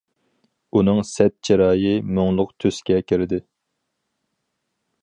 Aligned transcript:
ئۇنىڭ 0.79 1.01
سەت 1.09 1.35
چىرايى 1.49 1.93
مۇڭلۇق 2.17 2.57
تۈسكە 2.65 2.99
كىردى. 3.13 3.43